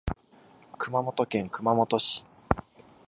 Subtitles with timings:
[0.79, 2.25] 熊本県熊本市